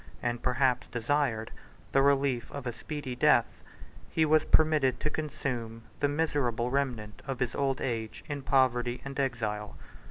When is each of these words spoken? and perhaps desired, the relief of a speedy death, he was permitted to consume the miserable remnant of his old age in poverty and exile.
and 0.23 0.41
perhaps 0.41 0.87
desired, 0.87 1.51
the 1.91 2.01
relief 2.01 2.51
of 2.51 2.65
a 2.65 2.73
speedy 2.73 3.15
death, 3.15 3.61
he 4.09 4.25
was 4.25 4.45
permitted 4.45 4.99
to 4.99 5.11
consume 5.11 5.83
the 5.99 6.07
miserable 6.07 6.71
remnant 6.71 7.21
of 7.27 7.39
his 7.39 7.53
old 7.53 7.79
age 7.79 8.23
in 8.27 8.41
poverty 8.41 8.99
and 9.05 9.19
exile. 9.19 9.77